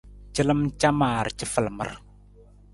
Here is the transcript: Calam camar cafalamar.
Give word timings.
Calam 0.35 0.61
camar 0.81 1.25
cafalamar. 1.39 1.91